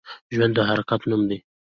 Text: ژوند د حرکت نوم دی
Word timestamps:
ژوند 0.33 0.53
د 0.57 0.59
حرکت 0.69 1.01
نوم 1.09 1.21
دی 1.29 1.37